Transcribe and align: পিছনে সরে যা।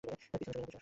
পিছনে 0.03 0.15
সরে 0.43 0.61
যা। 0.63 0.77